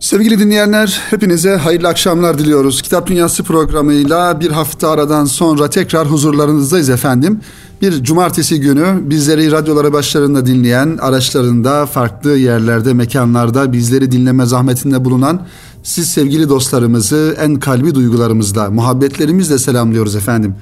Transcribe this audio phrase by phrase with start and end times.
[0.00, 2.82] Sevgili dinleyenler, hepinize hayırlı akşamlar diliyoruz.
[2.82, 7.40] Kitap Dünyası programıyla bir hafta aradan sonra tekrar huzurlarınızdayız efendim.
[7.82, 15.46] Bir cumartesi günü bizleri radyoları başlarında dinleyen, araçlarında, farklı yerlerde, mekanlarda bizleri dinleme zahmetinde bulunan
[15.82, 20.54] siz sevgili dostlarımızı en kalbi duygularımızla, muhabbetlerimizle selamlıyoruz efendim.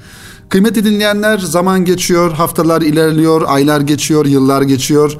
[0.49, 5.17] Kıymetli dinleyenler zaman geçiyor, haftalar ilerliyor, aylar geçiyor, yıllar geçiyor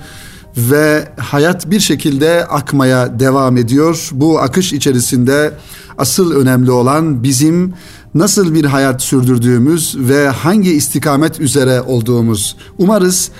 [0.58, 4.10] ve hayat bir şekilde akmaya devam ediyor.
[4.12, 5.54] Bu akış içerisinde
[5.98, 7.74] asıl önemli olan bizim
[8.14, 12.56] nasıl bir hayat sürdürdüğümüz ve hangi istikamet üzere olduğumuz.
[12.78, 13.32] Umarız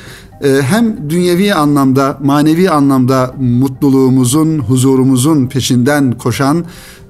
[0.44, 6.66] e, hem dünyevi anlamda, manevi anlamda mutluluğumuzun, huzurumuzun peşinden koşan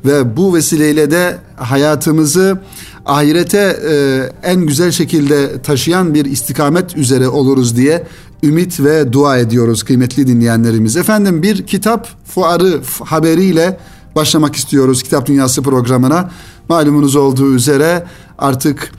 [0.05, 2.59] ve bu vesileyle de hayatımızı
[3.05, 8.04] ahirete e, en güzel şekilde taşıyan bir istikamet üzere oluruz diye
[8.43, 10.98] ümit ve dua ediyoruz kıymetli dinleyenlerimiz.
[10.98, 13.79] Efendim bir kitap fuarı haberiyle
[14.15, 16.31] başlamak istiyoruz Kitap Dünyası programına.
[16.70, 18.04] Malumunuz olduğu üzere
[18.37, 18.91] artık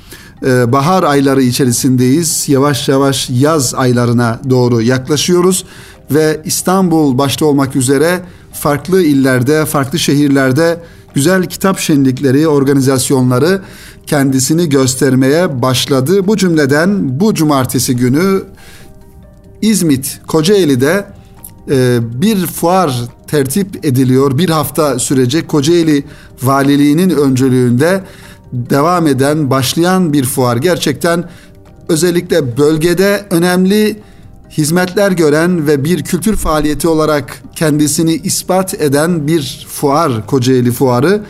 [0.47, 2.49] e, bahar ayları içerisindeyiz.
[2.49, 5.65] Yavaş yavaş yaz aylarına doğru yaklaşıyoruz
[6.11, 8.21] ve İstanbul başta olmak üzere
[8.53, 10.81] farklı illerde, farklı şehirlerde
[11.15, 13.63] güzel kitap şenlikleri, organizasyonları
[14.07, 16.27] kendisini göstermeye başladı.
[16.27, 18.43] Bu cümleden bu cumartesi günü
[19.63, 21.07] İzmit, Kocaeli'de
[21.71, 24.39] e, bir fuar tertip ediliyor.
[24.39, 26.05] Bir hafta sürecek Kocaeli
[26.43, 28.05] Valiliğinin öncülüğünde
[28.53, 30.57] devam eden, başlayan bir fuar.
[30.57, 31.25] Gerçekten
[31.89, 34.01] özellikle bölgede önemli
[34.51, 41.23] hizmetler gören ve bir kültür faaliyeti olarak kendisini ispat eden bir fuar Kocaeli Fuarı.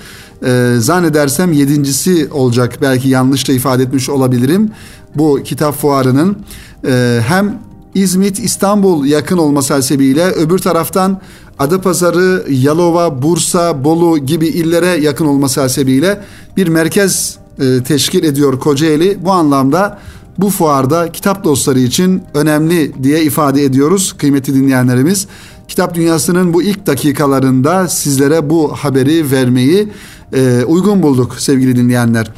[0.44, 4.70] Ee, zannedersem yedincisi olacak belki yanlış da ifade etmiş olabilirim.
[5.14, 6.38] Bu kitap fuarının
[6.86, 7.58] e, hem
[7.94, 11.20] İzmit, İstanbul yakın olması hasebiyle öbür taraftan
[11.58, 16.20] Adapazarı, Yalova, Bursa, Bolu gibi illere yakın olması hasebiyle
[16.56, 19.18] bir merkez e, teşkil ediyor Kocaeli.
[19.24, 19.98] Bu anlamda
[20.38, 25.26] bu fuarda kitap dostları için önemli diye ifade ediyoruz kıymetli dinleyenlerimiz.
[25.68, 29.88] Kitap dünyasının bu ilk dakikalarında sizlere bu haberi vermeyi
[30.32, 32.32] e, uygun bulduk sevgili dinleyenler.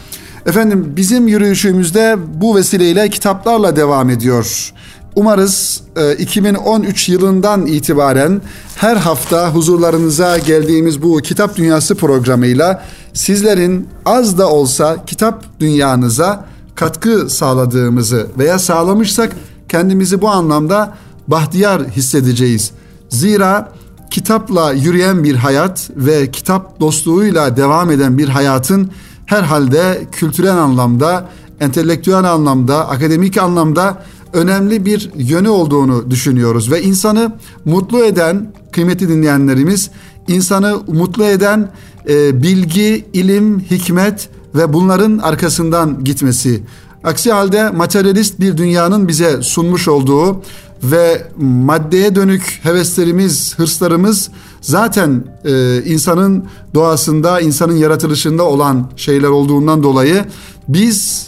[0.46, 4.72] Efendim bizim yürüyüşümüzde bu vesileyle kitaplarla devam ediyor.
[5.16, 5.82] Umarız
[6.18, 8.40] 2013 e, yılından itibaren
[8.76, 17.30] her hafta huzurlarınıza geldiğimiz bu Kitap Dünyası programıyla sizlerin az da olsa kitap dünyanıza katkı
[17.30, 19.36] sağladığımızı veya sağlamışsak
[19.68, 20.94] kendimizi bu anlamda
[21.28, 22.70] bahtiyar hissedeceğiz.
[23.08, 23.72] Zira
[24.10, 28.90] kitapla yürüyen bir hayat ve kitap dostluğuyla devam eden bir hayatın
[29.26, 31.28] herhalde kültürel anlamda,
[31.60, 37.32] entelektüel anlamda, akademik anlamda önemli bir yönü olduğunu düşünüyoruz ve insanı
[37.64, 39.90] mutlu eden kıymetli dinleyenlerimiz
[40.28, 41.68] insanı mutlu eden
[42.08, 46.62] e, bilgi, ilim, hikmet ve bunların arkasından gitmesi.
[47.04, 50.42] Aksi halde materyalist bir dünyanın bize sunmuş olduğu
[50.82, 56.44] ve maddeye dönük heveslerimiz, hırslarımız zaten e, insanın
[56.74, 60.24] doğasında, insanın yaratılışında olan şeyler olduğundan dolayı
[60.68, 61.26] biz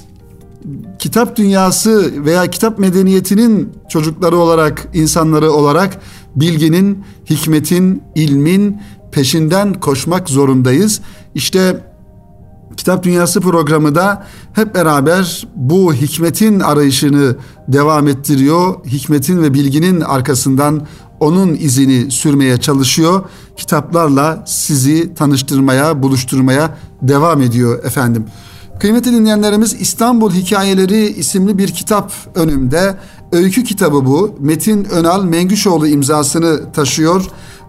[1.05, 6.01] kitap dünyası veya kitap medeniyetinin çocukları olarak, insanları olarak
[6.37, 8.81] bilginin, hikmetin, ilmin
[9.13, 11.01] peşinden koşmak zorundayız.
[11.35, 11.85] İşte
[12.77, 17.37] Kitap Dünyası programı da hep beraber bu hikmetin arayışını
[17.69, 18.85] devam ettiriyor.
[18.87, 20.87] Hikmetin ve bilginin arkasından
[21.21, 23.23] onun izini sürmeye çalışıyor.
[23.57, 28.25] Kitaplarla sizi tanıştırmaya, buluşturmaya devam ediyor efendim.
[28.81, 32.97] Kıymetli dinleyenlerimiz İstanbul Hikayeleri isimli bir kitap önümde.
[33.33, 34.37] Öykü kitabı bu.
[34.41, 37.25] Metin Önal Mengüşoğlu imzasını taşıyor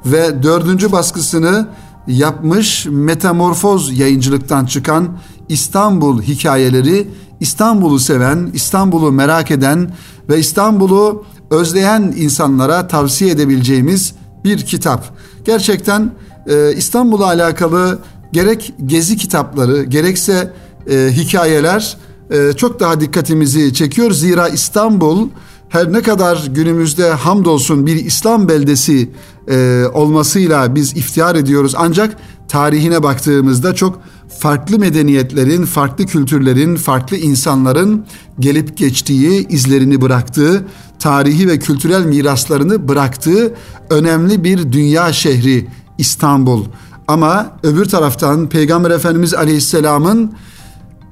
[0.05, 1.67] ve dördüncü baskısını
[2.07, 5.17] yapmış Metamorfoz yayıncılıktan çıkan
[5.49, 7.07] İstanbul Hikayeleri
[7.39, 9.91] İstanbul'u seven, İstanbul'u merak eden
[10.29, 15.17] ve İstanbul'u özleyen insanlara tavsiye edebileceğimiz bir kitap.
[15.45, 16.11] Gerçekten
[16.47, 17.99] e, İstanbul'la alakalı
[18.31, 20.53] gerek gezi kitapları gerekse
[20.89, 21.97] e, hikayeler
[22.31, 24.11] e, çok daha dikkatimizi çekiyor.
[24.11, 25.29] Zira İstanbul
[25.69, 29.09] her ne kadar günümüzde hamdolsun bir İslam beldesi
[29.49, 32.17] e, olmasıyla biz iftihar ediyoruz ancak
[32.47, 33.99] tarihine baktığımızda çok
[34.39, 38.05] farklı medeniyetlerin, farklı kültürlerin, farklı insanların
[38.39, 40.65] gelip geçtiği, izlerini bıraktığı,
[40.99, 43.53] tarihi ve kültürel miraslarını bıraktığı
[43.89, 45.67] önemli bir dünya şehri
[45.97, 46.65] İstanbul.
[47.07, 50.33] Ama öbür taraftan Peygamber Efendimiz Aleyhisselam'ın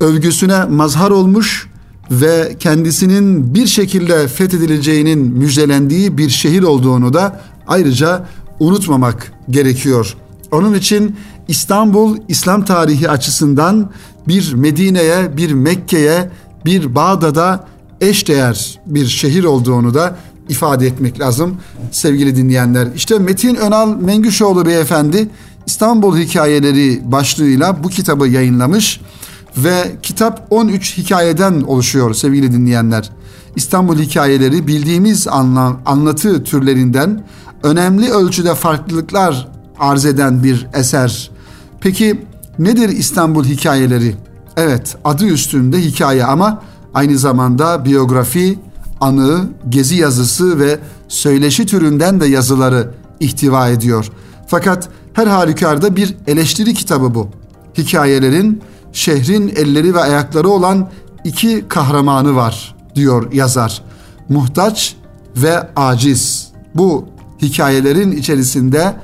[0.03, 1.69] övgüsüne mazhar olmuş
[2.11, 8.25] ve kendisinin bir şekilde fethedileceğinin müjdelendiği bir şehir olduğunu da ayrıca
[8.59, 10.15] unutmamak gerekiyor.
[10.51, 11.15] Onun için
[11.47, 13.89] İstanbul İslam tarihi açısından
[14.27, 16.29] bir Medine'ye, bir Mekke'ye,
[16.65, 17.67] bir Bağdat'a
[18.01, 20.17] eşdeğer bir şehir olduğunu da
[20.49, 21.57] ifade etmek lazım
[21.91, 22.87] sevgili dinleyenler.
[22.95, 25.29] İşte Metin Önal Mengüşoğlu beyefendi
[25.65, 28.99] İstanbul Hikayeleri başlığıyla bu kitabı yayınlamış
[29.57, 33.09] ve kitap 13 hikayeden oluşuyor sevgili dinleyenler.
[33.55, 37.23] İstanbul hikayeleri bildiğimiz anla, anlatı türlerinden
[37.63, 39.47] önemli ölçüde farklılıklar
[39.79, 41.31] arz eden bir eser.
[41.79, 42.25] Peki
[42.59, 44.15] nedir İstanbul hikayeleri?
[44.57, 46.61] Evet adı üstünde hikaye ama
[46.93, 48.59] aynı zamanda biyografi,
[49.01, 54.11] anı, gezi yazısı ve söyleşi türünden de yazıları ihtiva ediyor.
[54.47, 57.29] Fakat her halükarda bir eleştiri kitabı bu.
[57.77, 58.61] Hikayelerin
[58.93, 60.89] şehrin elleri ve ayakları olan
[61.23, 63.81] iki kahramanı var diyor yazar.
[64.29, 64.95] Muhtaç
[65.37, 66.47] ve aciz.
[66.75, 67.05] Bu
[67.41, 68.95] hikayelerin içerisinde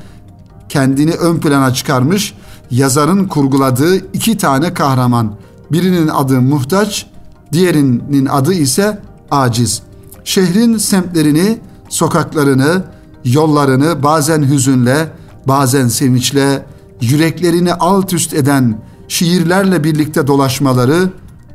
[0.70, 2.34] kendini ön plana çıkarmış
[2.72, 5.36] yazarın kurguladığı iki tane kahraman.
[5.72, 7.06] Birinin adı muhtaç,
[7.52, 9.02] diğerinin adı ise
[9.32, 9.82] aciz.
[10.24, 11.58] Şehrin semtlerini,
[11.90, 12.84] sokaklarını,
[13.26, 15.08] yollarını bazen hüzünle,
[15.48, 16.66] bazen sevinçle,
[17.02, 18.78] yüreklerini alt üst eden
[19.10, 21.10] şiirlerle birlikte dolaşmaları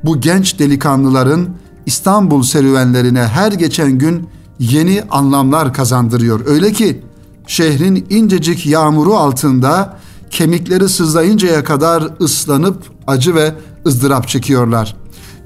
[0.05, 1.49] bu genç delikanlıların
[1.87, 4.29] İstanbul serüvenlerine her geçen gün
[4.59, 6.41] yeni anlamlar kazandırıyor.
[6.47, 7.03] Öyle ki
[7.47, 9.97] şehrin incecik yağmuru altında
[10.31, 13.55] kemikleri sızlayıncaya kadar ıslanıp acı ve
[13.87, 14.97] ızdırap çekiyorlar.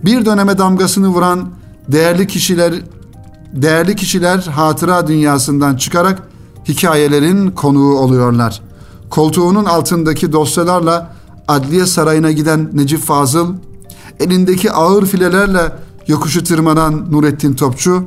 [0.05, 1.49] Bir döneme damgasını vuran
[1.89, 2.75] değerli kişiler
[3.53, 6.23] değerli kişiler hatıra dünyasından çıkarak
[6.69, 8.61] hikayelerin konuğu oluyorlar.
[9.11, 11.18] Koltuğunun altındaki dosyalarla
[11.49, 13.55] Adliye Sarayı'na giden Necip Fazıl,
[14.21, 15.73] elindeki ağır filelerle
[16.07, 18.05] yokuşu tırmanan Nurettin Topçu,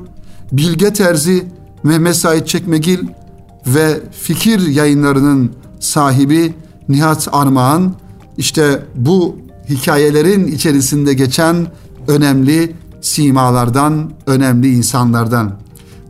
[0.51, 1.47] Bilge Terzi,
[1.83, 2.99] Mehmet Said Çekmegil
[3.67, 6.53] ve Fikir yayınlarının sahibi
[6.89, 7.93] Nihat Armağan,
[8.37, 9.37] işte bu
[9.69, 11.67] hikayelerin içerisinde geçen
[12.07, 15.51] önemli simalardan, önemli insanlardan.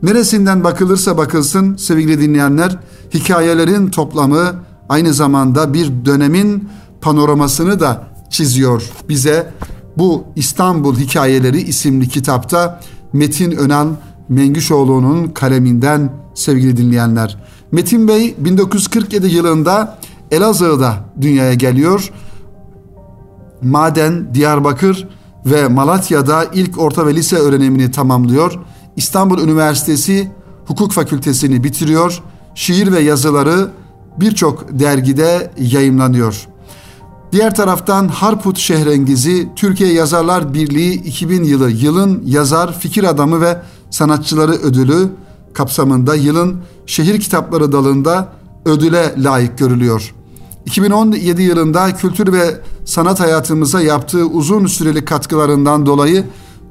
[0.03, 2.77] Neresinden bakılırsa bakılsın sevgili dinleyenler,
[3.13, 4.53] hikayelerin toplamı
[4.89, 6.69] aynı zamanda bir dönemin
[7.01, 9.51] panoramasını da çiziyor bize.
[9.97, 12.79] Bu İstanbul Hikayeleri isimli kitapta
[13.13, 13.87] Metin Önal
[14.29, 17.37] Mengüşoğlu'nun kaleminden sevgili dinleyenler.
[17.71, 19.97] Metin Bey 1947 yılında
[20.31, 22.11] Elazığ'da dünyaya geliyor.
[23.61, 25.07] Maden, Diyarbakır
[25.45, 28.59] ve Malatya'da ilk orta ve lise öğrenimini tamamlıyor.
[28.95, 30.31] İstanbul Üniversitesi
[30.65, 32.21] Hukuk Fakültesini bitiriyor.
[32.55, 33.71] Şiir ve yazıları
[34.19, 36.47] birçok dergide yayımlanıyor.
[37.31, 44.51] Diğer taraftan Harput Şehrengizi Türkiye Yazarlar Birliği 2000 yılı yılın yazar, fikir adamı ve sanatçıları
[44.51, 45.09] ödülü
[45.53, 48.33] kapsamında yılın şehir kitapları dalında
[48.65, 50.15] ödüle layık görülüyor.
[50.65, 56.23] 2017 yılında kültür ve sanat hayatımıza yaptığı uzun süreli katkılarından dolayı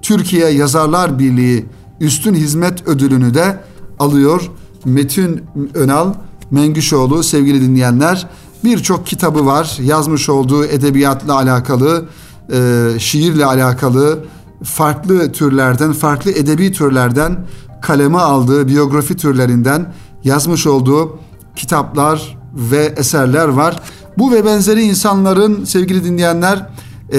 [0.02, 1.66] Türkiye Yazarlar Birliği
[2.00, 3.60] Üstün Hizmet Ödülünü de
[3.98, 4.50] alıyor.
[4.84, 5.42] Metin
[5.74, 6.14] Önal
[6.50, 8.26] Mengüşoğlu sevgili dinleyenler
[8.64, 9.76] birçok kitabı var.
[9.80, 12.04] Yazmış olduğu edebiyatla alakalı,
[12.52, 14.24] e, şiirle alakalı
[14.64, 17.46] farklı türlerden, farklı edebi türlerden
[17.82, 19.92] kaleme aldığı biyografi türlerinden
[20.24, 21.18] yazmış olduğu
[21.56, 23.80] kitaplar ve eserler var.
[24.18, 26.66] Bu ve benzeri insanların sevgili dinleyenler
[27.12, 27.18] e,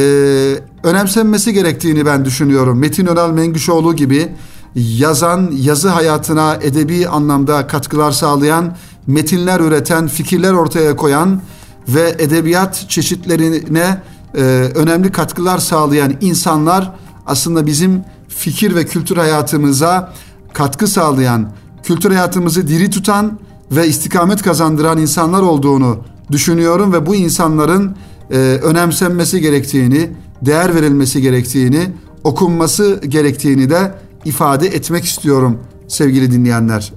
[0.84, 2.80] önemsenmesi gerektiğini ben düşünüyorum.
[2.80, 4.32] Metin Önal Mengüşoğlu gibi
[4.76, 8.76] yazan, yazı hayatına edebi anlamda katkılar sağlayan,
[9.12, 11.42] metinler üreten, fikirler ortaya koyan
[11.88, 14.02] ve edebiyat çeşitlerine
[14.36, 14.42] e,
[14.76, 16.92] önemli katkılar sağlayan insanlar
[17.26, 20.14] aslında bizim fikir ve kültür hayatımıza
[20.54, 21.52] katkı sağlayan,
[21.84, 23.40] kültür hayatımızı diri tutan
[23.72, 25.98] ve istikamet kazandıran insanlar olduğunu
[26.32, 27.96] düşünüyorum ve bu insanların
[28.32, 30.10] e, önemsenmesi gerektiğini,
[30.42, 31.90] değer verilmesi gerektiğini,
[32.24, 33.92] okunması gerektiğini de
[34.26, 36.94] ifade etmek istiyorum sevgili dinleyenler.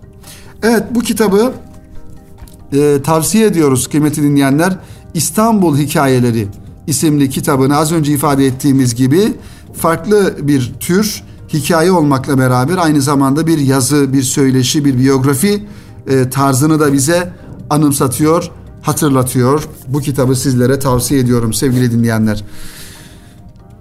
[0.62, 1.52] Evet bu kitabı
[2.73, 4.78] e, tavsiye ediyoruz kıymetli dinleyenler.
[5.14, 6.49] İstanbul Hikayeleri
[6.87, 9.33] isimli kitabını az önce ifade ettiğimiz gibi
[9.75, 15.66] farklı bir tür hikaye olmakla beraber aynı zamanda bir yazı, bir söyleşi, bir biyografi
[16.06, 17.33] e, tarzını da bize
[17.71, 18.50] anımsatıyor,
[18.83, 19.68] hatırlatıyor.
[19.88, 22.44] Bu kitabı sizlere tavsiye ediyorum sevgili dinleyenler.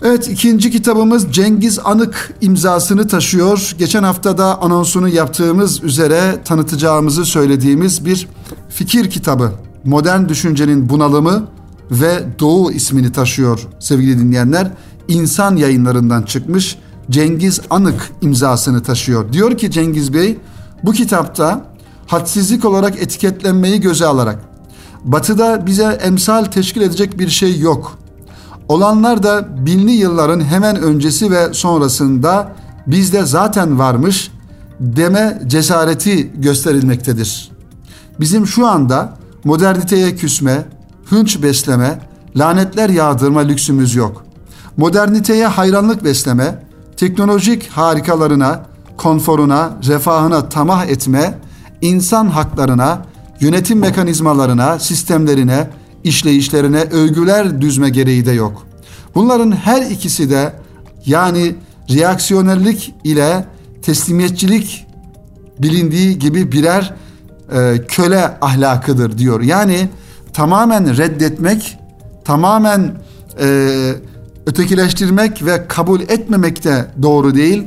[0.05, 3.75] Evet ikinci kitabımız Cengiz Anık imzasını taşıyor.
[3.77, 8.27] Geçen haftada anonsunu yaptığımız üzere tanıtacağımızı söylediğimiz bir
[8.73, 9.51] fikir kitabı.
[9.85, 11.47] Modern düşüncenin bunalımı
[11.91, 14.71] ve Doğu ismini taşıyor sevgili dinleyenler.
[15.07, 16.77] İnsan yayınlarından çıkmış
[17.09, 19.33] Cengiz Anık imzasını taşıyor.
[19.33, 20.37] Diyor ki Cengiz Bey
[20.83, 21.65] bu kitapta
[22.07, 24.39] hadsizlik olarak etiketlenmeyi göze alarak
[25.03, 27.97] Batı'da bize emsal teşkil edecek bir şey yok.
[28.69, 32.51] Olanlar da binli yılların hemen öncesi ve sonrasında
[32.87, 34.31] bizde zaten varmış
[34.79, 37.52] deme cesareti gösterilmektedir.
[38.19, 40.65] Bizim şu anda moderniteye küsme,
[41.05, 41.99] hınç besleme,
[42.35, 44.25] lanetler yağdırma lüksümüz yok.
[44.77, 46.63] Moderniteye hayranlık besleme,
[46.97, 48.65] teknolojik harikalarına,
[48.97, 51.39] konforuna, refahına tamah etme,
[51.81, 53.05] insan haklarına,
[53.39, 55.69] yönetim mekanizmalarına, sistemlerine,
[56.03, 58.67] işleyişlerine övgüler düzme gereği de yok.
[59.15, 60.53] Bunların her ikisi de
[61.05, 61.55] yani
[61.89, 63.45] reaksiyonerlik ile
[63.81, 64.87] teslimiyetçilik
[65.59, 66.93] bilindiği gibi birer
[67.53, 69.41] e, köle ahlakıdır diyor.
[69.41, 69.89] Yani
[70.33, 71.79] tamamen reddetmek,
[72.25, 72.91] tamamen
[73.41, 73.69] e,
[74.45, 77.63] ötekileştirmek ve kabul etmemek de doğru değil.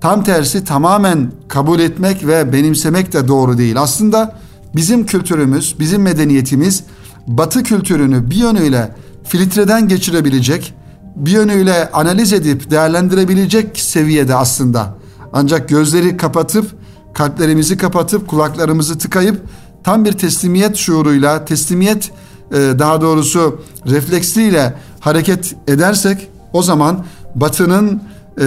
[0.00, 3.80] Tam tersi tamamen kabul etmek ve benimsemek de doğru değil.
[3.80, 4.36] Aslında
[4.76, 6.84] bizim kültürümüz, bizim medeniyetimiz
[7.26, 10.74] Batı kültürünü bir yönüyle filtreden geçirebilecek,
[11.16, 14.94] bir yönüyle analiz edip değerlendirebilecek seviyede aslında.
[15.32, 16.66] Ancak gözleri kapatıp,
[17.14, 19.42] kalplerimizi kapatıp, kulaklarımızı tıkayıp
[19.84, 22.10] tam bir teslimiyet şuuruyla, teslimiyet
[22.50, 27.04] e, daha doğrusu refleksiyle hareket edersek o zaman
[27.34, 28.02] Batı'nın
[28.40, 28.46] e,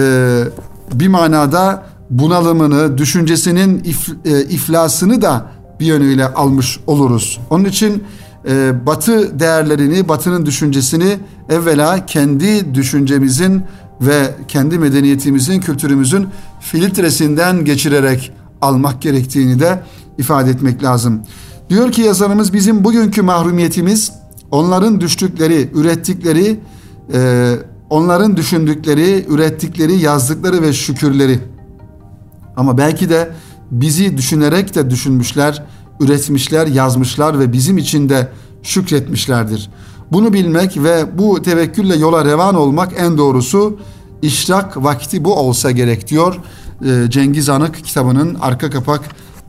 [0.92, 5.46] bir manada bunalımını, düşüncesinin e, iflasını da
[5.80, 7.40] bir yönüyle almış oluruz.
[7.50, 8.04] Onun için
[8.86, 13.62] Batı değerlerini, Batı'nın düşüncesini evvela kendi düşüncemizin
[14.00, 16.28] ve kendi medeniyetimizin, kültürümüzün
[16.60, 19.82] filtresinden geçirerek almak gerektiğini de
[20.18, 21.20] ifade etmek lazım.
[21.70, 24.12] Diyor ki yazarımız bizim bugünkü mahrumiyetimiz
[24.50, 26.60] onların düştükleri, ürettikleri,
[27.14, 27.54] e,
[27.90, 31.38] onların düşündükleri, ürettikleri, yazdıkları ve şükürleri.
[32.56, 33.30] Ama belki de
[33.70, 35.64] bizi düşünerek de düşünmüşler,
[36.00, 38.28] üretmişler, yazmışlar ve bizim için de
[38.62, 39.70] şükretmişlerdir.
[40.12, 43.78] Bunu bilmek ve bu tevekkülle yola revan olmak en doğrusu
[44.22, 46.36] işrak vakti bu olsa gerek diyor
[46.84, 49.00] e, Cengiz Anık kitabının arka kapak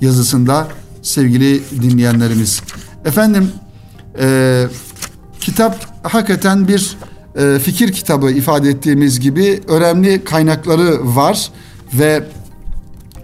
[0.01, 0.67] yazısında
[1.01, 2.61] sevgili dinleyenlerimiz.
[3.05, 3.51] Efendim
[4.19, 4.67] e,
[5.39, 6.97] kitap hakikaten bir
[7.35, 11.51] e, fikir kitabı ifade ettiğimiz gibi önemli kaynakları var
[11.93, 12.23] ve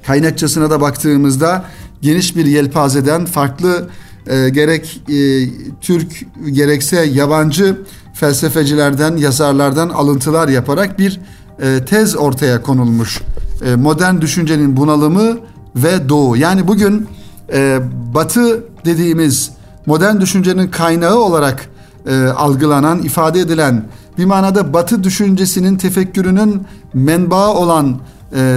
[0.06, 1.66] kaynakçasına da baktığımızda
[2.02, 3.90] geniş bir yelpazeden farklı
[4.28, 5.50] e, gerek e,
[5.82, 7.78] Türk gerekse yabancı
[8.14, 11.20] felsefecilerden, yazarlardan alıntılar yaparak bir
[11.62, 13.22] e, tez ortaya konulmuş.
[13.62, 15.38] E, modern düşüncenin bunalımı
[15.76, 16.38] ve doğu.
[16.38, 17.08] Yani bugün
[17.54, 17.80] e,
[18.14, 19.52] batı dediğimiz
[19.86, 21.70] modern düşüncenin kaynağı olarak
[22.08, 23.86] e, algılanan, ifade edilen
[24.18, 27.98] bir manada batı düşüncesinin tefekkürünün menbaı olan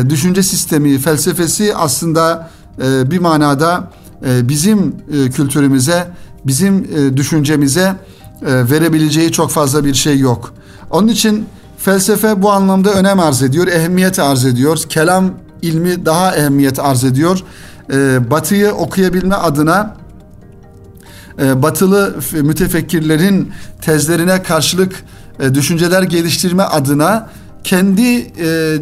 [0.09, 2.50] düşünce sistemi, felsefesi aslında
[2.81, 3.90] bir manada
[4.25, 6.07] bizim e, kültürümüze,
[6.47, 7.97] bizim düşüncemize
[8.43, 10.55] verebileceği çok fazla bir şey yok.
[10.90, 11.47] Onun için
[11.78, 14.78] felsefe bu anlamda önem arz ediyor, ehemmiyet arz ediyor.
[14.88, 15.30] Kelam
[15.62, 17.42] ilmi daha ehemmiyet arz ediyor.
[17.92, 19.97] E, batıyı okuyabilme adına
[21.42, 25.04] e, batılı mütefekkirlerin tezlerine karşılık
[25.40, 27.30] e, düşünceler geliştirme adına
[27.64, 28.26] kendi e,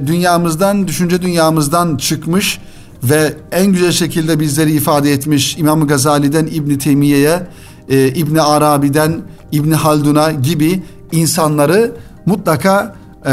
[0.07, 2.61] dünyamızdan, düşünce dünyamızdan çıkmış
[3.05, 7.47] ve en güzel şekilde bizleri ifade etmiş İmam Gazali'den İbn Teymiye'ye,
[7.91, 9.21] e, Arabi'den
[9.53, 11.93] İbn Haldun'a gibi insanları
[12.27, 12.95] mutlaka
[13.27, 13.33] e,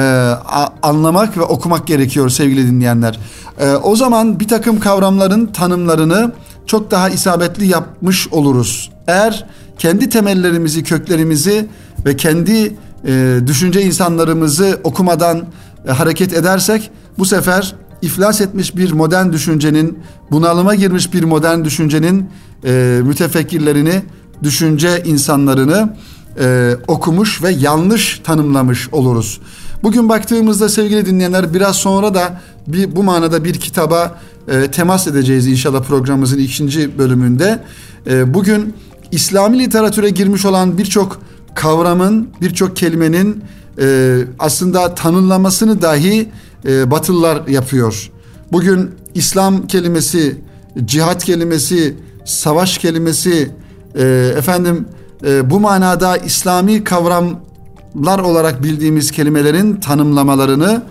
[0.84, 3.20] anlamak ve okumak gerekiyor sevgili dinleyenler.
[3.60, 6.32] E, o zaman bir takım kavramların tanımlarını
[6.66, 8.92] çok daha isabetli yapmış oluruz.
[9.08, 9.46] Eğer
[9.78, 11.68] kendi temellerimizi, köklerimizi
[12.06, 12.76] ve kendi
[13.08, 15.44] e, düşünce insanlarımızı okumadan
[15.88, 20.00] e, hareket edersek bu sefer iflas etmiş bir modern düşüncenin,
[20.32, 22.30] bunalıma girmiş bir modern düşüncenin
[22.66, 24.02] e, mütefekkirlerini,
[24.44, 25.96] düşünce insanlarını
[26.40, 29.42] e, okumuş ve yanlış tanımlamış oluruz.
[29.84, 35.48] Bugün baktığımızda sevgili dinleyenler biraz sonra da bir, bu manada bir kitaba e, temas edeceğiz
[35.48, 37.64] inşallah programımızın ikinci bölümünde.
[38.08, 38.74] E, bugün
[39.12, 41.22] İslami literatüre girmiş olan birçok
[41.56, 43.44] kavramın, birçok kelimenin
[43.82, 46.30] e, aslında tanımlamasını dahi
[46.66, 48.12] e, Batılılar yapıyor.
[48.52, 50.38] Bugün İslam kelimesi,
[50.86, 53.52] cihat kelimesi, savaş kelimesi,
[53.96, 54.86] e, efendim
[55.26, 60.84] e, bu manada İslami kavramlar olarak bildiğimiz kelimelerin tanımlamalarını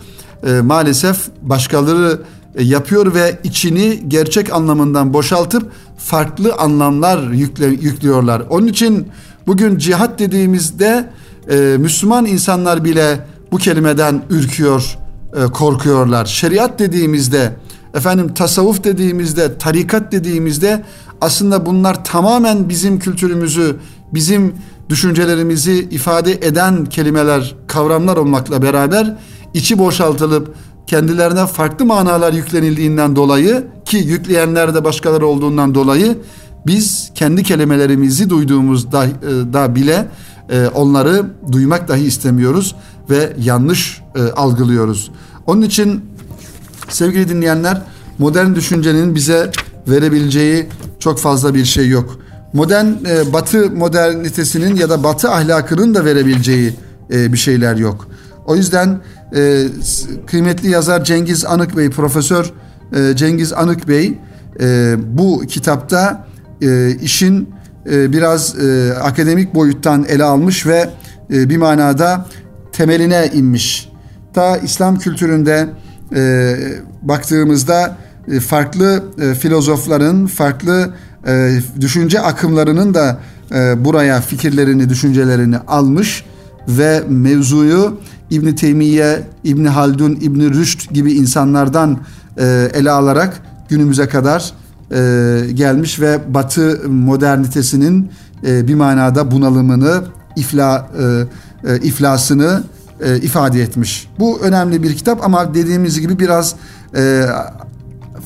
[0.46, 2.20] e, maalesef başkaları
[2.54, 8.42] e, yapıyor ve içini gerçek anlamından boşaltıp farklı anlamlar yükle, yüklüyorlar.
[8.50, 9.08] Onun için
[9.46, 11.10] bugün cihat dediğimizde
[11.50, 14.98] e, Müslüman insanlar bile bu kelimeden ürküyor,
[15.52, 16.26] korkuyorlar.
[16.26, 17.52] Şeriat dediğimizde,
[17.94, 20.82] efendim tasavvuf dediğimizde, tarikat dediğimizde
[21.20, 23.76] aslında bunlar tamamen bizim kültürümüzü,
[24.14, 24.54] bizim
[24.88, 29.16] düşüncelerimizi ifade eden kelimeler, kavramlar olmakla beraber
[29.54, 30.54] içi boşaltılıp
[30.86, 36.18] kendilerine farklı manalar yüklenildiğinden dolayı ki yükleyenler de başkaları olduğundan dolayı
[36.66, 39.10] biz kendi kelimelerimizi duyduğumuzda e,
[39.52, 40.08] da bile
[40.50, 42.74] e, onları duymak dahi istemiyoruz
[43.10, 45.10] ve yanlış e, algılıyoruz.
[45.46, 46.04] Onun için
[46.88, 47.82] sevgili dinleyenler
[48.18, 49.50] modern düşüncenin bize
[49.88, 50.66] verebileceği
[50.98, 52.18] çok fazla bir şey yok.
[52.52, 52.86] Modern
[53.32, 56.76] batı modernitesinin ya da batı ahlakının da verebileceği
[57.10, 58.08] bir şeyler yok.
[58.46, 59.00] O yüzden
[60.26, 62.52] kıymetli yazar Cengiz Anık Bey, Profesör
[63.14, 64.18] Cengiz Anık Bey
[64.98, 66.26] bu kitapta
[67.02, 67.48] işin
[67.90, 70.90] e, biraz e, akademik boyuttan ele almış ve
[71.32, 72.26] e, bir manada
[72.72, 73.88] temeline inmiş.
[74.34, 75.68] Ta İslam kültüründe
[77.02, 77.96] baktığımızda
[78.48, 79.04] farklı
[79.40, 80.94] filozofların, farklı
[81.80, 83.18] düşünce akımlarının da
[83.76, 86.24] buraya fikirlerini, düşüncelerini almış
[86.68, 88.00] ve mevzuyu
[88.30, 91.98] İbn Teymiye, İbn Haldun, İbn Rüşd gibi insanlardan
[92.74, 94.52] ele alarak günümüze kadar
[94.92, 98.10] e, gelmiş ve Batı modernitesinin
[98.46, 100.02] e, bir manada bunalımını,
[100.36, 100.90] ifla,
[101.64, 102.62] e, e, iflasını
[103.00, 104.08] e, ifade etmiş.
[104.18, 106.54] Bu önemli bir kitap ama dediğimiz gibi biraz
[106.96, 107.26] e,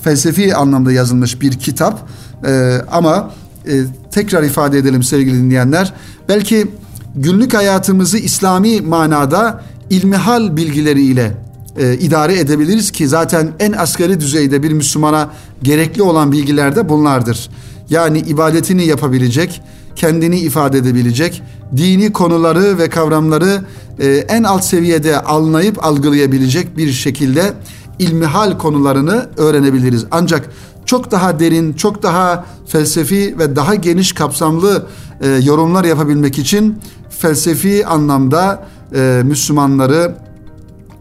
[0.03, 2.09] felsefi anlamda yazılmış bir kitap.
[2.45, 3.31] E, ama
[3.67, 3.73] e,
[4.11, 5.93] tekrar ifade edelim sevgili dinleyenler.
[6.29, 6.67] Belki
[7.15, 11.37] günlük hayatımızı İslami manada ilmihal bilgileriyle
[11.79, 15.31] e, idare edebiliriz ki zaten en asgari düzeyde bir Müslümana
[15.63, 17.51] gerekli olan bilgiler de bunlardır.
[17.91, 19.63] Yani ibadetini yapabilecek,
[19.97, 21.43] kendini ifade edebilecek,
[21.77, 23.65] dini konuları ve kavramları
[23.99, 27.53] e, en alt seviyede anlayıp algılayabilecek bir şekilde
[27.99, 30.05] ilmihal konularını öğrenebiliriz.
[30.11, 30.51] Ancak
[30.87, 34.87] çok daha derin, çok daha felsefi ve daha geniş kapsamlı
[35.21, 36.79] e, yorumlar yapabilmek için
[37.11, 40.15] felsefi anlamda e, Müslümanları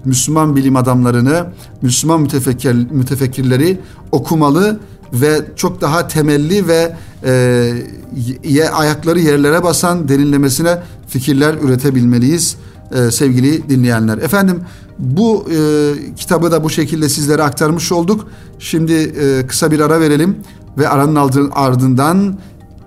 [0.06, 1.46] Müslüman bilim adamlarını,
[1.82, 3.80] Müslüman mütefekkir, mütefekkirleri
[4.12, 4.80] okumalı
[5.14, 12.58] ve çok daha temelli ve e, ayakları yerlere basan derinlemesine fikirler üretebilmeliyiz
[12.92, 14.18] e, sevgili dinleyenler.
[14.18, 14.62] Efendim
[15.00, 18.28] bu e, kitabı da bu şekilde sizlere aktarmış olduk.
[18.60, 20.38] Şimdi e, kısa bir ara verelim
[20.78, 22.40] ve aranın ardından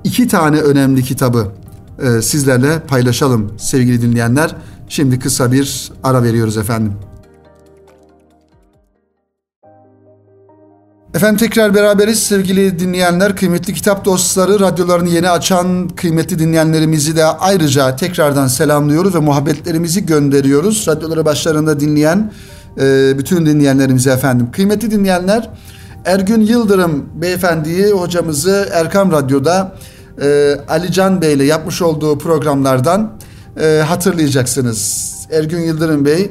[0.04, 1.52] iki tane önemli kitabı
[1.98, 4.56] e, sizlerle paylaşalım sevgili dinleyenler.
[4.88, 6.92] Şimdi kısa bir ara veriyoruz efendim.
[11.18, 17.96] Efendim tekrar beraberiz sevgili dinleyenler, kıymetli kitap dostları, radyolarını yeni açan kıymetli dinleyenlerimizi de ayrıca
[17.96, 20.88] tekrardan selamlıyoruz ve muhabbetlerimizi gönderiyoruz.
[20.88, 22.32] Radyoları başlarında dinleyen
[22.80, 24.50] e, bütün dinleyenlerimize efendim.
[24.52, 25.50] Kıymetli dinleyenler,
[26.04, 29.72] Ergün Yıldırım beyefendiyi, hocamızı Erkam Radyo'da
[30.22, 33.12] e, Ali Can Bey ile yapmış olduğu programlardan
[33.60, 35.12] e, hatırlayacaksınız.
[35.32, 36.30] Ergün Yıldırım Bey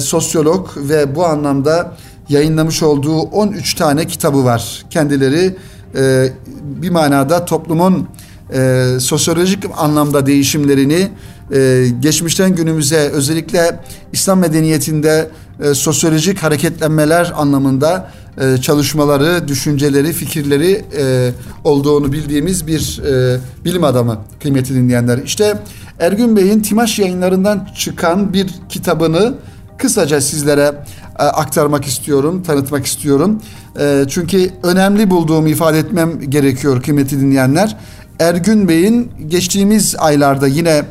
[0.00, 1.96] sosyolog ve bu anlamda
[2.28, 4.84] yayınlamış olduğu 13 tane kitabı var.
[4.90, 5.56] Kendileri
[5.96, 6.28] e,
[6.62, 8.08] bir manada toplumun
[8.54, 11.08] e, sosyolojik anlamda değişimlerini
[11.54, 13.80] e, geçmişten günümüze özellikle
[14.12, 15.30] İslam medeniyetinde
[15.62, 18.10] e, sosyolojik hareketlenmeler anlamında
[18.40, 21.30] e, çalışmaları, düşünceleri, fikirleri e,
[21.64, 25.18] olduğunu bildiğimiz bir e, bilim adamı kıymetli dinleyenler.
[25.18, 25.58] İşte
[25.98, 29.34] Ergün Bey'in Timaş yayınlarından çıkan bir kitabını
[29.78, 30.74] kısaca sizlere
[31.22, 33.42] aktarmak istiyorum, tanıtmak istiyorum.
[33.80, 37.76] E, çünkü önemli bulduğumu ifade etmem gerekiyor kıymetli dinleyenler.
[38.20, 40.84] Ergün Bey'in geçtiğimiz aylarda yine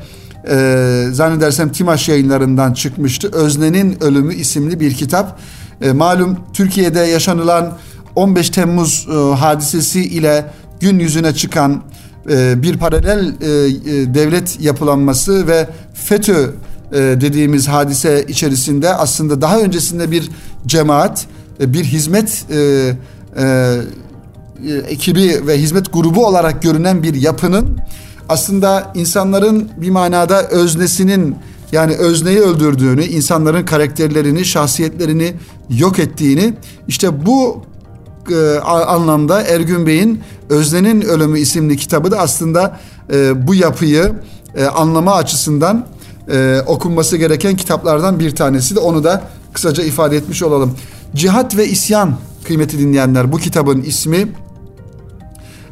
[0.50, 3.30] e, zannedersem Timaş yayınlarından çıkmıştı.
[3.34, 5.40] Özne'nin Ölümü isimli bir kitap.
[5.82, 7.78] E, malum Türkiye'de yaşanılan
[8.16, 10.46] 15 Temmuz e, hadisesi ile
[10.80, 11.84] gün yüzüne çıkan
[12.30, 16.48] e, bir paralel e, e, devlet yapılanması ve FETÖ e,
[16.94, 20.30] dediğimiz hadise içerisinde aslında daha öncesinde bir
[20.68, 21.26] cemaat,
[21.60, 23.82] e, bir hizmet e,
[24.88, 27.78] ekibi ve hizmet grubu olarak görünen bir yapının
[28.30, 31.36] aslında insanların bir manada öznesinin
[31.72, 35.34] yani özneyi öldürdüğünü, insanların karakterlerini, şahsiyetlerini
[35.70, 36.54] yok ettiğini
[36.88, 37.64] işte bu
[38.32, 42.80] e, anlamda Ergün Bey'in Öznenin Ölümü isimli kitabı da aslında
[43.14, 44.14] e, bu yapıyı
[44.56, 45.86] e, anlama açısından
[46.32, 50.76] e, okunması gereken kitaplardan bir tanesi de onu da kısaca ifade etmiş olalım.
[51.16, 54.28] Cihat ve İsyan kıymeti dinleyenler bu kitabın ismi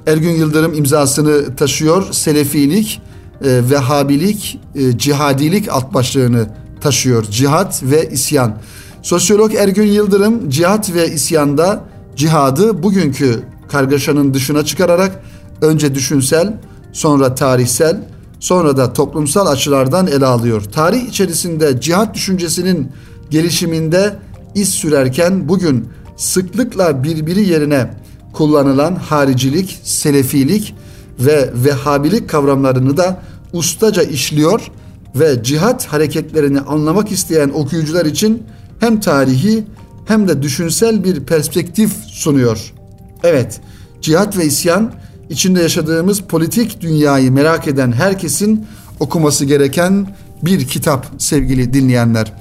[0.07, 2.13] Ergün Yıldırım imzasını taşıyor.
[2.13, 3.01] Selefilik,
[3.43, 6.47] e, Vehhabilik, e, Cihadilik alt başlığını
[6.81, 7.23] taşıyor.
[7.23, 8.57] Cihat ve İsyan.
[9.01, 11.83] Sosyolog Ergün Yıldırım cihat ve isyanda
[12.15, 15.23] cihadı bugünkü kargaşanın dışına çıkararak
[15.61, 16.53] önce düşünsel,
[16.93, 18.03] sonra tarihsel,
[18.41, 20.61] sonra da toplumsal açılardan ele alıyor.
[20.61, 22.91] Tarih içerisinde cihat düşüncesinin
[23.29, 24.15] gelişiminde
[24.55, 27.93] iz sürerken bugün sıklıkla birbiri yerine
[28.33, 30.75] kullanılan haricilik, selefilik
[31.19, 33.21] ve vehhabilik kavramlarını da
[33.53, 34.71] ustaca işliyor
[35.15, 38.43] ve cihat hareketlerini anlamak isteyen okuyucular için
[38.79, 39.63] hem tarihi
[40.05, 42.73] hem de düşünsel bir perspektif sunuyor.
[43.23, 43.61] Evet,
[44.01, 44.91] cihat ve isyan
[45.31, 48.65] içinde yaşadığımız politik dünyayı merak eden herkesin
[48.99, 50.07] okuması gereken
[50.43, 52.33] bir kitap sevgili dinleyenler.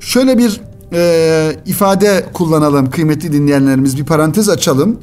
[0.00, 0.60] Şöyle bir
[0.92, 5.00] e, ifade kullanalım kıymetli dinleyenlerimiz bir parantez açalım.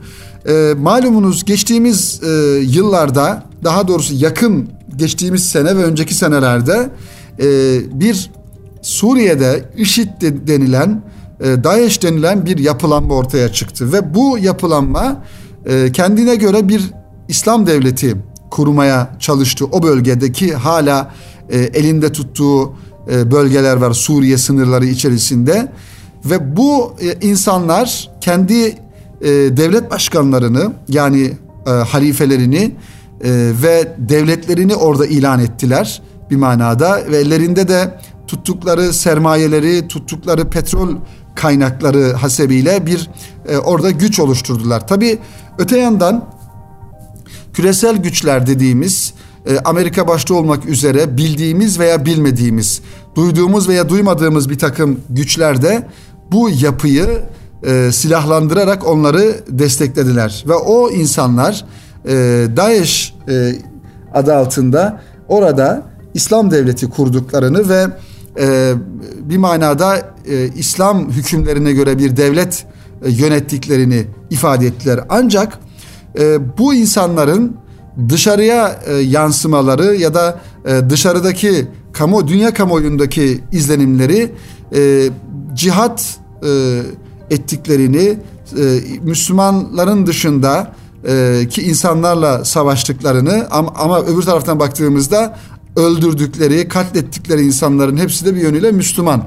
[0.49, 2.27] E, malumunuz geçtiğimiz e,
[2.61, 6.89] yıllarda daha doğrusu yakın geçtiğimiz sene ve önceki senelerde
[7.39, 8.31] e, bir
[8.81, 11.03] Suriye'de IŞİD denilen
[11.39, 15.23] e, DAEŞ denilen bir yapılanma ortaya çıktı ve bu yapılanma
[15.65, 18.17] e, kendine göre bir İslam devleti
[18.51, 19.65] kurmaya çalıştı.
[19.65, 21.11] O bölgedeki hala
[21.49, 22.73] e, elinde tuttuğu
[23.11, 25.71] e, bölgeler var Suriye sınırları içerisinde
[26.25, 28.77] ve bu e, insanlar kendi e,
[29.31, 31.31] devlet başkanlarını yani
[31.87, 32.75] halifelerini
[33.63, 40.89] ve devletlerini orada ilan ettiler bir manada ve ellerinde de tuttukları sermayeleri, tuttukları petrol
[41.35, 43.09] kaynakları hasebiyle bir
[43.63, 44.87] orada güç oluşturdular.
[44.87, 45.19] Tabi
[45.57, 46.25] öte yandan
[47.53, 49.13] küresel güçler dediğimiz
[49.45, 52.81] e, Amerika başta olmak üzere bildiğimiz veya bilmediğimiz,
[53.15, 55.87] duyduğumuz veya duymadığımız bir takım güçler de
[56.31, 57.21] bu yapıyı
[57.63, 60.43] e, silahlandırarak onları desteklediler.
[60.47, 61.65] Ve o insanlar
[62.05, 62.11] e,
[62.57, 63.55] DAEŞ e,
[64.13, 65.83] adı altında orada
[66.13, 67.85] İslam devleti kurduklarını ve
[68.39, 68.73] e,
[69.21, 72.65] bir manada e, İslam hükümlerine göre bir devlet
[73.05, 74.99] e, yönettiklerini ifade ettiler.
[75.09, 75.59] Ancak
[76.19, 77.57] e, bu insanların
[78.09, 84.31] dışarıya e, yansımaları ya da e, dışarıdaki kamu dünya kamuoyundaki izlenimleri
[84.75, 85.09] e,
[85.53, 86.19] cihat
[87.29, 88.17] ettiklerini
[89.01, 90.71] Müslümanların dışında
[91.49, 95.37] ki insanlarla savaştıklarını ama, ama öbür taraftan baktığımızda
[95.75, 99.23] öldürdükleri, katlettikleri insanların hepsi de bir yönüyle Müslüman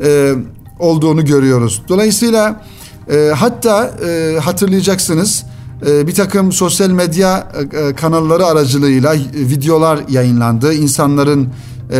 [0.00, 0.34] e,
[0.78, 1.82] olduğunu görüyoruz.
[1.88, 2.64] Dolayısıyla
[3.10, 10.74] e, hatta e, hatırlayacaksınız ee, bir takım sosyal medya e, kanalları aracılığıyla videolar yayınlandı.
[10.74, 11.48] İnsanların
[11.92, 11.96] e,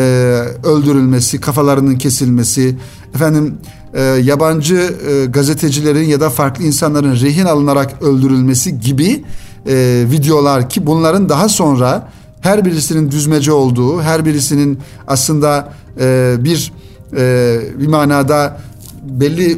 [0.65, 2.77] öldürülmesi, kafalarının kesilmesi,
[3.15, 3.55] efendim
[3.95, 4.95] e, yabancı
[5.33, 9.25] gazetecilerin ya da farklı insanların rehin alınarak öldürülmesi gibi
[10.11, 12.09] videolar ki bunların daha sonra
[12.41, 15.73] her birisinin düzmece olduğu, her birisinin aslında
[16.45, 16.73] bir
[17.79, 18.61] bir manada
[19.09, 19.57] belli e,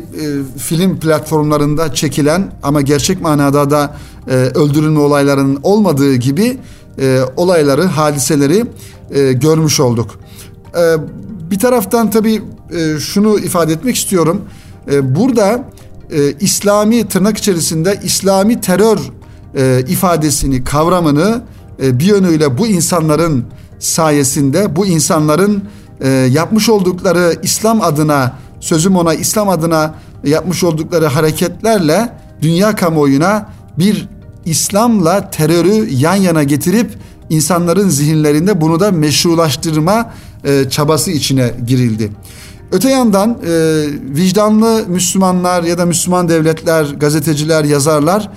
[0.59, 3.97] film platformlarında çekilen ama gerçek manada da
[4.29, 6.59] e, öldürülme olaylarının olmadığı gibi
[6.99, 8.65] e, olayları, hadiseleri
[9.11, 10.11] e, görmüş olduk.
[10.77, 10.97] E,
[11.51, 12.43] bir taraftan tabii
[12.77, 14.43] e, şunu ifade etmek istiyorum.
[14.93, 15.65] E, burada
[16.11, 18.99] e, İslami tırnak içerisinde İslami terör
[19.57, 21.43] e, ifadesini, kavramını
[21.83, 23.45] e, bir yönüyle bu insanların
[23.79, 25.65] sayesinde, bu insanların
[26.01, 29.95] e, yapmış oldukları İslam adına sözüm ona İslam adına
[30.25, 34.09] yapmış oldukları hareketlerle dünya kamuoyuna bir
[34.45, 36.91] İslam'la terörü yan yana getirip
[37.31, 40.11] insanların zihinlerinde bunu da meşrulaştırma
[40.45, 42.13] e, çabası içine girildi.
[42.73, 43.85] Öte yandan e,
[44.17, 48.31] vicdanlı Müslümanlar ya da Müslüman devletler, gazeteciler, yazarlar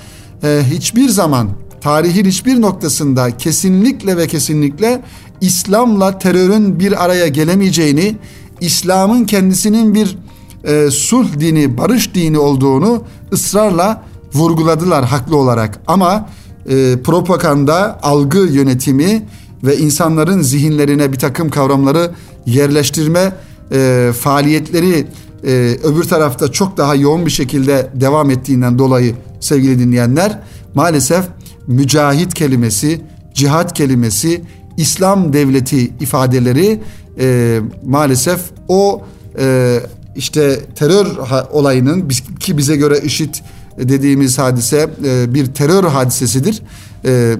[0.43, 1.49] e, hiçbir zaman
[1.81, 5.01] tarihin hiçbir noktasında kesinlikle ve kesinlikle
[5.41, 8.15] İslam'la terörün bir araya gelemeyeceğini,
[8.63, 10.17] İslam'ın kendisinin bir
[10.63, 15.80] e, sulh dini, barış dini olduğunu ısrarla vurguladılar haklı olarak.
[15.88, 16.30] Ama
[16.69, 19.26] e, propaganda, algı yönetimi
[19.63, 22.12] ve insanların zihinlerine bir takım kavramları
[22.45, 23.34] yerleştirme
[23.71, 25.08] e, faaliyetleri
[25.43, 25.52] e,
[25.84, 30.39] öbür tarafta çok daha yoğun bir şekilde devam ettiğinden dolayı sevgili dinleyenler
[30.76, 31.26] maalesef
[31.67, 33.02] mücahit kelimesi,
[33.34, 34.41] cihat kelimesi,
[34.78, 36.80] İslam devleti ifadeleri
[37.19, 39.02] e, maalesef o
[39.39, 39.80] e,
[40.15, 41.08] işte terör
[41.52, 43.36] olayının ki bize göre IŞİD
[43.78, 46.62] dediğimiz hadise e, bir terör hadisesidir.
[47.06, 47.38] E,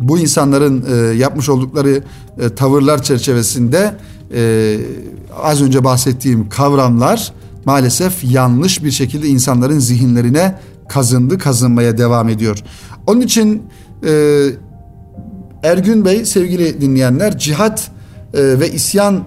[0.00, 2.02] bu insanların e, yapmış oldukları
[2.56, 3.94] tavırlar çerçevesinde
[5.42, 7.32] az önce bahsettiğim kavramlar
[7.64, 12.58] maalesef yanlış bir şekilde insanların zihinlerine kazındı, kazınmaya devam ediyor.
[13.06, 13.62] Onun için
[15.62, 17.90] Ergün Bey sevgili dinleyenler cihat
[18.34, 19.24] ve isyan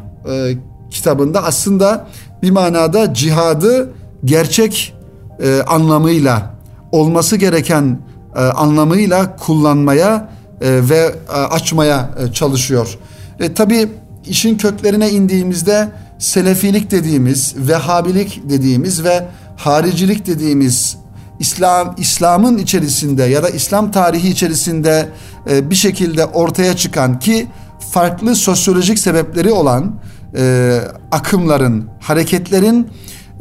[0.90, 2.08] kitabında aslında
[2.44, 3.94] bir manada cihadı
[4.26, 4.94] gerçek
[5.40, 6.56] e, anlamıyla
[6.92, 8.00] olması gereken
[8.36, 10.30] e, anlamıyla kullanmaya
[10.62, 12.98] e, ve e, açmaya e, çalışıyor.
[13.40, 13.90] E, Tabi
[14.26, 15.90] işin köklerine indiğimizde
[16.20, 19.26] Selefilik dediğimiz, Vehhabilik dediğimiz ve
[19.58, 20.98] haricilik dediğimiz
[21.40, 25.10] İslam İslam'ın içerisinde ya da İslam tarihi içerisinde
[25.50, 27.48] e, bir şekilde ortaya çıkan ki
[27.92, 30.00] farklı sosyolojik sebepleri olan
[30.38, 30.78] e,
[31.12, 32.88] akımların, hareketlerin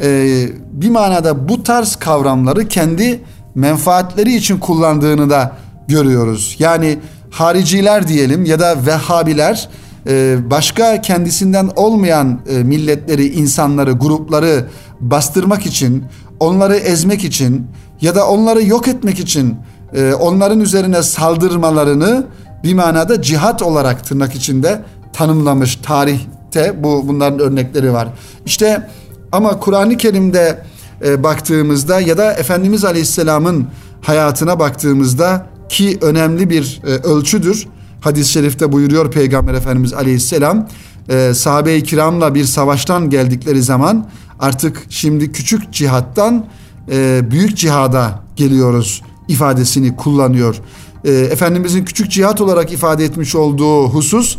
[0.02, 0.26] e,
[0.72, 3.20] bir manada bu tarz kavramları kendi
[3.54, 5.52] menfaatleri için kullandığını da
[5.88, 6.56] görüyoruz.
[6.58, 6.98] Yani
[7.30, 9.68] hariciler diyelim ya da Vehhabiler
[10.08, 14.66] e, başka kendisinden olmayan e, milletleri, insanları, grupları
[15.00, 16.04] bastırmak için,
[16.40, 17.66] onları ezmek için
[18.00, 19.56] ya da onları yok etmek için
[19.94, 22.26] e, onların üzerine saldırmalarını
[22.66, 28.08] bir manada cihat olarak tırnak içinde tanımlamış tarihte bu bunların örnekleri var.
[28.46, 28.90] İşte
[29.32, 30.62] ama Kur'an-ı Kerim'de
[31.04, 33.66] e, baktığımızda ya da Efendimiz Aleyhisselam'ın
[34.02, 37.66] hayatına baktığımızda ki önemli bir e, ölçüdür.
[38.00, 40.68] Hadis-i şerifte buyuruyor Peygamber Efendimiz Aleyhisselam
[41.08, 44.08] e, sahabe-i kiramla bir savaştan geldikleri zaman
[44.40, 46.46] artık şimdi küçük cihattan
[46.90, 50.56] e, büyük cihada geliyoruz ifadesini kullanıyor.
[51.04, 54.36] E, Efendimizin küçük cihat olarak ifade etmiş olduğu husus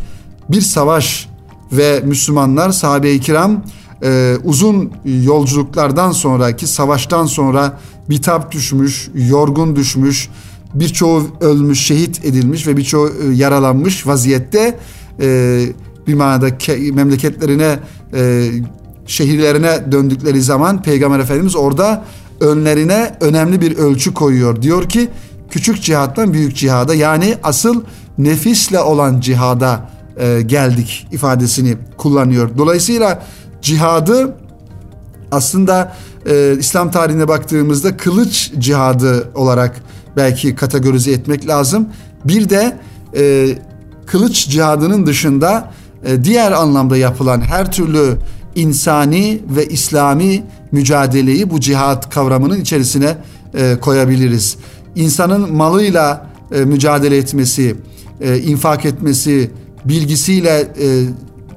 [0.49, 1.29] bir savaş
[1.71, 3.63] ve Müslümanlar sahabe-i kiram
[4.03, 10.29] e, uzun yolculuklardan sonraki savaştan sonra bitap düşmüş, yorgun düşmüş,
[10.73, 14.79] birçoğu ölmüş, şehit edilmiş ve birçoğu e, yaralanmış vaziyette
[15.21, 15.59] e,
[16.07, 17.79] bir manada ke- memleketlerine,
[18.13, 18.49] e,
[19.05, 22.03] şehirlerine döndükleri zaman Peygamber Efendimiz orada
[22.39, 24.61] önlerine önemli bir ölçü koyuyor.
[24.61, 25.09] Diyor ki
[25.49, 27.83] küçük cihattan büyük cihada yani asıl
[28.17, 32.49] nefisle olan cihada e, geldik ifadesini kullanıyor.
[32.57, 33.23] Dolayısıyla
[33.61, 34.35] cihadı
[35.31, 39.81] aslında e, İslam tarihine baktığımızda kılıç cihadı olarak
[40.17, 41.87] belki kategorize etmek lazım.
[42.25, 42.77] Bir de
[43.17, 43.47] e,
[44.05, 45.71] kılıç cihadının dışında
[46.05, 48.17] e, diğer anlamda yapılan her türlü
[48.55, 53.17] insani ve İslami mücadeleyi bu cihat kavramının içerisine
[53.53, 54.57] e, koyabiliriz.
[54.97, 57.75] İnsanın malıyla e, mücadele etmesi,
[58.21, 59.51] e, infak etmesi,
[59.85, 61.03] bilgisiyle, e,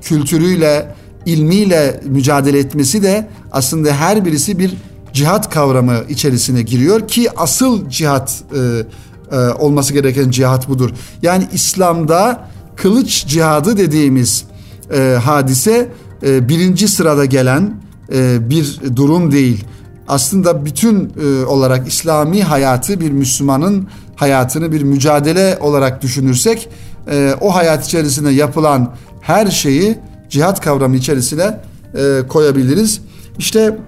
[0.02, 0.94] kültürüyle,
[1.26, 4.74] ilmiyle mücadele etmesi de aslında her birisi bir
[5.12, 10.90] cihat kavramı içerisine giriyor ki asıl cihat e, e, olması gereken cihat budur.
[11.22, 14.44] Yani İslam'da kılıç cihadı dediğimiz
[14.92, 15.88] e, hadise
[16.22, 17.74] e, birinci sırada gelen
[18.12, 19.64] e, bir durum değil.
[20.10, 26.68] Aslında bütün e, olarak İslami hayatı bir Müslümanın hayatını bir mücadele olarak düşünürsek
[27.10, 31.60] e, o hayat içerisinde yapılan her şeyi cihat kavramı içerisine
[31.94, 33.00] e, koyabiliriz.
[33.38, 33.78] İşte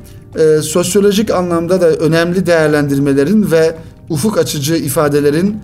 [0.62, 3.76] sosyolojik anlamda da önemli değerlendirmelerin ve
[4.08, 5.56] ufuk açıcı ifadelerin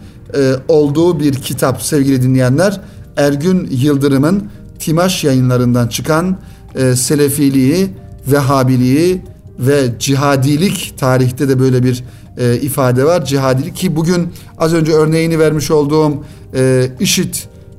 [0.69, 2.81] olduğu bir kitap sevgili dinleyenler.
[3.17, 4.45] Ergün Yıldırım'ın
[4.79, 6.39] Timaş yayınlarından çıkan
[6.75, 7.91] e, Selefiliği,
[8.27, 9.23] Vehhabiliği
[9.59, 12.05] ve cihadilik tarihte de böyle bir
[12.37, 13.25] e, ifade var.
[13.25, 17.35] Cihadilik ki bugün az önce örneğini vermiş olduğum e, IŞİD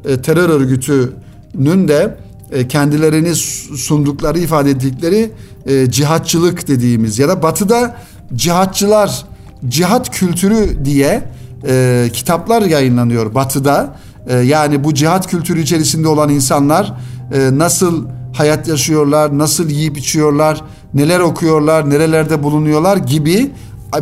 [0.05, 2.17] e, terör örgütünün de
[2.51, 3.35] e, kendilerini
[3.75, 5.31] sundukları ifade ettikleri
[5.65, 7.97] e, cihatçılık dediğimiz ya da batıda
[8.35, 9.25] cihatçılar
[9.67, 11.23] cihat kültürü diye
[11.67, 13.95] e, kitaplar yayınlanıyor batıda.
[14.27, 16.93] E, yani bu cihat kültürü içerisinde olan insanlar
[17.33, 20.61] e, nasıl hayat yaşıyorlar, nasıl yiyip içiyorlar,
[20.93, 23.52] neler okuyorlar, nerelerde bulunuyorlar gibi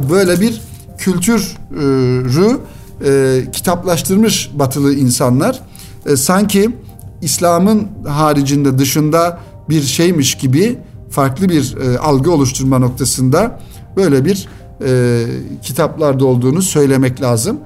[0.09, 0.61] böyle bir
[0.97, 2.59] kültürü
[3.05, 5.59] e, kitaplaştırmış batılı insanlar.
[6.05, 6.69] E, sanki
[7.21, 13.59] İslam'ın haricinde dışında bir şeymiş gibi farklı bir e, algı oluşturma noktasında
[13.95, 14.47] böyle bir
[14.85, 15.23] e,
[15.61, 17.57] kitaplarda olduğunu söylemek lazım.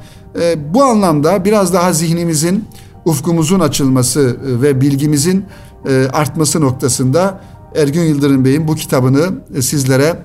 [0.42, 2.66] E, bu anlamda biraz daha zihnimizin,
[3.06, 5.46] ufkumuzun açılması e, ve bilgimizin
[5.90, 7.40] e, artması noktasında
[7.76, 10.20] Ergün Yıldırım Bey'in bu kitabını e, sizlere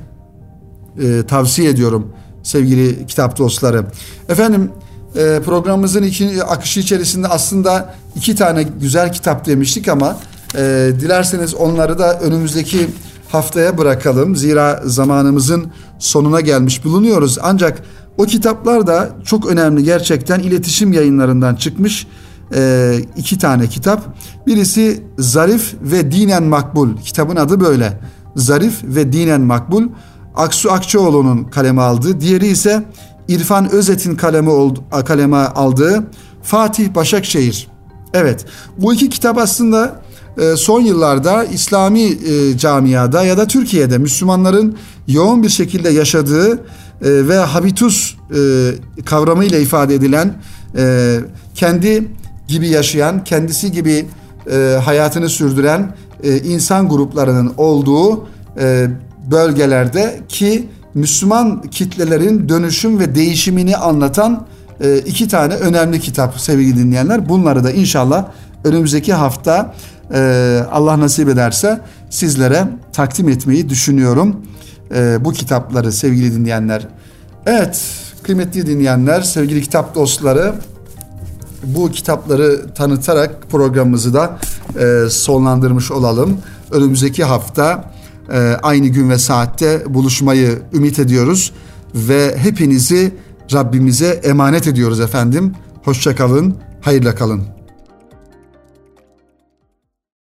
[1.02, 3.86] e, tavsiye ediyorum sevgili kitap dostları.
[4.28, 4.70] Efendim
[5.16, 10.18] e, programımızın iki, akışı içerisinde aslında iki tane güzel kitap demiştik ama
[10.54, 12.86] e, dilerseniz onları da önümüzdeki
[13.28, 14.36] haftaya bırakalım.
[14.36, 15.66] Zira zamanımızın
[15.98, 17.38] sonuna gelmiş bulunuyoruz.
[17.42, 17.82] Ancak
[18.18, 22.06] o kitaplar da çok önemli gerçekten iletişim yayınlarından çıkmış
[22.54, 24.16] e, iki tane kitap.
[24.46, 26.96] Birisi Zarif ve Dinen Makbul.
[26.96, 28.00] Kitabın adı böyle.
[28.36, 29.88] Zarif ve Dinen Makbul.
[30.36, 32.20] Aksu Akçoğlu'nun kaleme aldığı.
[32.20, 32.84] Diğeri ise
[33.28, 36.06] İrfan Özet'in kaleme, oldu, kaleme aldığı
[36.42, 37.68] Fatih Başakşehir.
[38.14, 38.46] Evet
[38.78, 40.00] bu iki kitap aslında
[40.38, 44.76] e, son yıllarda İslami e, camiada ya da Türkiye'de Müslümanların
[45.08, 46.58] yoğun bir şekilde yaşadığı e,
[47.02, 48.16] ve habitus
[49.04, 50.34] kavramıyla ifade edilen
[51.54, 52.08] kendi
[52.48, 54.06] gibi yaşayan, kendisi gibi
[54.50, 58.28] e, hayatını sürdüren e, insan gruplarının olduğu
[58.60, 58.86] e,
[59.30, 64.46] bölgelerde ki Müslüman kitlelerin dönüşüm ve değişimini anlatan
[64.80, 67.28] e, iki tane önemli kitap sevgili dinleyenler.
[67.28, 68.24] Bunları da inşallah
[68.64, 69.74] önümüzdeki hafta
[70.14, 71.80] e, Allah nasip ederse
[72.10, 74.42] sizlere takdim etmeyi düşünüyorum.
[74.94, 76.88] E, bu kitapları sevgili dinleyenler.
[77.46, 77.84] Evet
[78.22, 80.54] kıymetli dinleyenler, sevgili kitap dostları
[81.74, 84.38] bu kitapları tanıtarak programımızı da
[84.78, 86.38] e, sonlandırmış olalım.
[86.70, 87.92] Önümüzdeki hafta
[88.32, 91.52] e, aynı gün ve saatte buluşmayı ümit ediyoruz
[91.94, 93.14] ve hepinizi
[93.52, 95.54] Rabbimize emanet ediyoruz efendim.
[95.84, 97.55] Hoşça kalın, hayırla kalın.